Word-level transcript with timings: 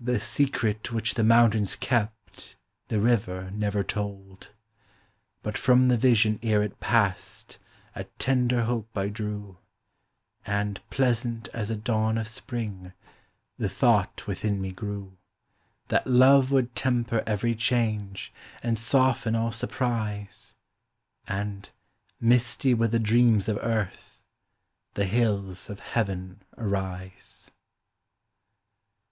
The 0.00 0.18
secret 0.18 0.92
which 0.92 1.12
the 1.12 1.22
mountains 1.22 1.76
kept 1.76 2.56
The 2.86 3.00
river 3.02 3.50
never 3.50 3.82
told. 3.84 4.52
But 5.42 5.58
from 5.58 5.88
the 5.88 5.98
vision 5.98 6.38
ere 6.42 6.62
it 6.62 6.80
passed 6.80 7.58
A 7.94 8.04
tender 8.18 8.62
hope 8.62 8.88
I 8.96 9.10
drew, 9.10 9.58
And, 10.46 10.80
pleasant 10.88 11.48
as 11.48 11.68
a 11.68 11.76
dawn 11.76 12.16
of 12.16 12.28
spring, 12.28 12.94
The 13.58 13.68
thought 13.68 14.26
within 14.26 14.58
me 14.58 14.72
grew, 14.72 15.18
That 15.88 16.06
love 16.06 16.50
would 16.50 16.74
temper 16.74 17.22
every 17.26 17.54
change, 17.54 18.32
And 18.62 18.78
soften 18.78 19.34
all 19.34 19.52
surprise, 19.52 20.54
And, 21.26 21.68
misty 22.18 22.72
with 22.72 22.90
the 22.90 22.98
dreams 22.98 23.48
of 23.50 23.58
earth, 23.60 24.22
The 24.94 25.04
hills 25.04 25.68
of 25.68 25.80
Heaven 25.80 26.40
arise. 26.56 27.50